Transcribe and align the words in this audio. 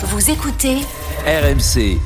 Vous 0.00 0.30
écoutez 0.30 0.76
RMC. 1.26 1.98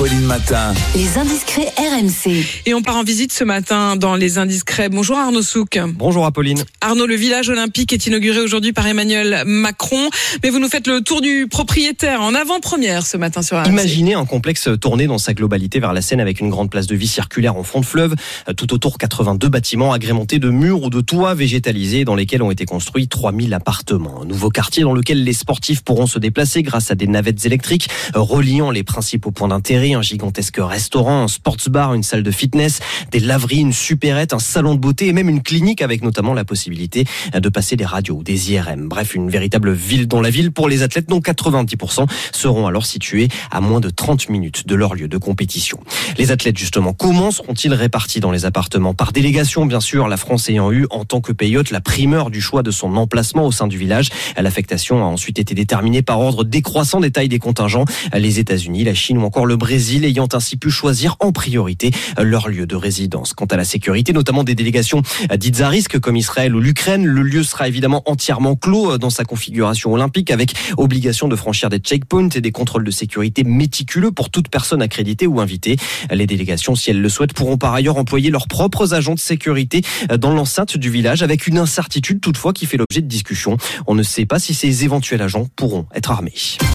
Apolline 0.00 0.24
Matin. 0.24 0.72
les 0.96 1.18
indiscrets 1.18 1.70
RMC. 1.76 2.42
Et 2.64 2.72
on 2.72 2.80
part 2.80 2.96
en 2.96 3.02
visite 3.02 3.34
ce 3.34 3.44
matin 3.44 3.96
dans 3.96 4.16
les 4.16 4.38
indiscrets. 4.38 4.88
Bonjour 4.88 5.18
Arnaud 5.18 5.42
Souk. 5.42 5.78
Bonjour 5.94 6.24
Apolline. 6.24 6.64
Arnaud, 6.80 7.04
le 7.04 7.16
village 7.16 7.50
olympique 7.50 7.92
est 7.92 8.06
inauguré 8.06 8.40
aujourd'hui 8.40 8.72
par 8.72 8.86
Emmanuel 8.86 9.42
Macron, 9.44 10.08
mais 10.42 10.48
vous 10.48 10.58
nous 10.58 10.70
faites 10.70 10.86
le 10.86 11.02
tour 11.02 11.20
du 11.20 11.48
propriétaire 11.50 12.22
en 12.22 12.34
avant-première 12.34 13.04
ce 13.04 13.18
matin 13.18 13.42
sur 13.42 13.58
RMC. 13.58 13.68
Imaginez 13.68 14.14
un 14.14 14.24
complexe 14.24 14.70
tourné 14.80 15.06
dans 15.06 15.18
sa 15.18 15.34
globalité 15.34 15.80
vers 15.80 15.92
la 15.92 16.00
Seine 16.00 16.20
avec 16.20 16.40
une 16.40 16.48
grande 16.48 16.70
place 16.70 16.86
de 16.86 16.96
vie 16.96 17.06
circulaire 17.06 17.56
en 17.56 17.62
fond 17.62 17.80
de 17.80 17.84
fleuve. 17.84 18.14
Tout 18.56 18.72
autour, 18.72 18.96
82 18.96 19.50
bâtiments 19.50 19.92
agrémentés 19.92 20.38
de 20.38 20.48
murs 20.48 20.82
ou 20.82 20.88
de 20.88 21.02
toits 21.02 21.34
végétalisés 21.34 22.06
dans 22.06 22.14
lesquels 22.14 22.42
ont 22.42 22.50
été 22.50 22.64
construits 22.64 23.06
3000 23.06 23.52
appartements. 23.52 24.22
Un 24.22 24.24
nouveau 24.24 24.48
quartier 24.48 24.82
dans 24.82 24.94
lequel 24.94 25.24
les 25.24 25.34
sportifs 25.34 25.82
pourront 25.82 26.06
se 26.06 26.18
déplacer 26.18 26.62
grâce 26.62 26.90
à 26.90 26.94
des 26.94 27.06
navettes 27.06 27.44
électriques 27.44 27.90
reliant 28.14 28.70
les 28.70 28.82
principaux 28.82 29.30
points 29.30 29.48
d'intérêt, 29.48 29.89
un 29.94 30.02
gigantesque 30.02 30.58
restaurant, 30.58 31.24
un 31.24 31.28
sports 31.28 31.56
bar, 31.68 31.94
une 31.94 32.02
salle 32.02 32.22
de 32.22 32.30
fitness, 32.30 32.80
des 33.10 33.20
laveries, 33.20 33.60
une 33.60 33.72
supérette, 33.72 34.32
un 34.32 34.38
salon 34.38 34.74
de 34.74 34.80
beauté 34.80 35.08
et 35.08 35.12
même 35.12 35.28
une 35.28 35.42
clinique 35.42 35.82
avec 35.82 36.02
notamment 36.02 36.34
la 36.34 36.44
possibilité 36.44 37.04
de 37.34 37.48
passer 37.48 37.76
des 37.76 37.84
radios 37.84 38.16
ou 38.16 38.22
des 38.22 38.52
IRM. 38.52 38.88
Bref, 38.88 39.14
une 39.14 39.30
véritable 39.30 39.72
ville 39.72 40.06
dans 40.06 40.20
la 40.20 40.30
ville 40.30 40.52
pour 40.52 40.68
les 40.68 40.82
athlètes 40.82 41.08
dont 41.08 41.20
90% 41.20 42.06
seront 42.32 42.66
alors 42.66 42.86
situés 42.86 43.28
à 43.50 43.60
moins 43.60 43.80
de 43.80 43.90
30 43.90 44.28
minutes 44.28 44.66
de 44.66 44.74
leur 44.74 44.94
lieu 44.94 45.08
de 45.08 45.18
compétition. 45.18 45.80
Les 46.18 46.30
athlètes 46.30 46.58
justement, 46.58 46.92
comment 46.92 47.30
seront-ils 47.30 47.74
répartis 47.74 48.20
dans 48.20 48.30
les 48.30 48.44
appartements? 48.44 48.94
Par 48.94 49.12
délégation 49.12 49.66
bien 49.66 49.80
sûr, 49.80 50.08
la 50.08 50.16
France 50.16 50.48
ayant 50.48 50.72
eu 50.72 50.86
en 50.90 51.04
tant 51.04 51.20
que 51.20 51.32
payote 51.32 51.70
la 51.70 51.80
primeur 51.80 52.30
du 52.30 52.40
choix 52.40 52.62
de 52.62 52.70
son 52.70 52.96
emplacement 52.96 53.46
au 53.46 53.52
sein 53.52 53.66
du 53.66 53.78
village. 53.78 54.08
L'affectation 54.36 55.02
a 55.02 55.06
ensuite 55.06 55.38
été 55.38 55.54
déterminée 55.54 56.02
par 56.02 56.20
ordre 56.20 56.44
décroissant 56.44 57.00
des 57.00 57.10
tailles 57.10 57.28
des 57.28 57.38
contingents. 57.38 57.84
Les 58.14 58.38
États-Unis, 58.38 58.84
la 58.84 58.94
Chine 58.94 59.18
ou 59.18 59.22
encore 59.22 59.46
le 59.46 59.56
Brésil 59.80 60.04
ayant 60.04 60.28
ainsi 60.34 60.58
pu 60.58 60.68
choisir 60.68 61.16
en 61.20 61.32
priorité 61.32 61.90
leur 62.18 62.50
lieu 62.50 62.66
de 62.66 62.76
résidence. 62.76 63.32
Quant 63.32 63.46
à 63.46 63.56
la 63.56 63.64
sécurité, 63.64 64.12
notamment 64.12 64.44
des 64.44 64.54
délégations 64.54 65.00
dites 65.38 65.62
à 65.62 65.70
risque 65.70 65.98
comme 65.98 66.18
Israël 66.18 66.54
ou 66.54 66.60
l'Ukraine, 66.60 67.06
le 67.06 67.22
lieu 67.22 67.42
sera 67.42 67.66
évidemment 67.66 68.02
entièrement 68.04 68.56
clos 68.56 68.98
dans 68.98 69.08
sa 69.08 69.24
configuration 69.24 69.90
olympique 69.94 70.30
avec 70.30 70.52
obligation 70.76 71.28
de 71.28 71.34
franchir 71.34 71.70
des 71.70 71.78
checkpoints 71.78 72.28
et 72.34 72.42
des 72.42 72.52
contrôles 72.52 72.84
de 72.84 72.90
sécurité 72.90 73.42
méticuleux 73.42 74.10
pour 74.10 74.28
toute 74.28 74.50
personne 74.50 74.82
accréditée 74.82 75.26
ou 75.26 75.40
invitée. 75.40 75.78
Les 76.10 76.26
délégations, 76.26 76.74
si 76.74 76.90
elles 76.90 77.00
le 77.00 77.08
souhaitent, 77.08 77.32
pourront 77.32 77.56
par 77.56 77.72
ailleurs 77.72 77.96
employer 77.96 78.28
leurs 78.28 78.48
propres 78.48 78.92
agents 78.92 79.14
de 79.14 79.18
sécurité 79.18 79.80
dans 80.18 80.34
l'enceinte 80.34 80.76
du 80.76 80.90
village 80.90 81.22
avec 81.22 81.46
une 81.46 81.56
incertitude 81.56 82.20
toutefois 82.20 82.52
qui 82.52 82.66
fait 82.66 82.76
l'objet 82.76 83.00
de 83.00 83.08
discussions. 83.08 83.56
On 83.86 83.94
ne 83.94 84.02
sait 84.02 84.26
pas 84.26 84.38
si 84.38 84.52
ces 84.52 84.84
éventuels 84.84 85.22
agents 85.22 85.48
pourront 85.56 85.86
être 85.94 86.10
armés. 86.10 86.34